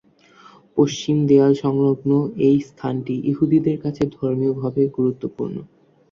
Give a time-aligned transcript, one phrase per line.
[0.77, 2.11] পশ্চিম দেয়াল সংলগ্ন
[2.47, 5.55] এই স্থানটি ইহুদিদের কাছে ধর্মীয়ভাবে গুরুত্বপূর্ণ।